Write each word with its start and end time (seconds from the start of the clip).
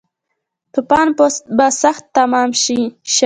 توپان 0.73 1.07
به 1.57 1.67
سخت 1.81 2.03
تمام 2.15 2.49
شی 2.61 2.79